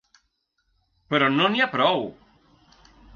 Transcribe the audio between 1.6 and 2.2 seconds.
ha prou!